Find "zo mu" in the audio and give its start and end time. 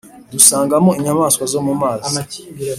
1.51-1.73